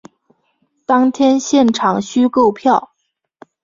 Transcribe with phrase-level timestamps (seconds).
[0.83, 2.91] 当天现场须购票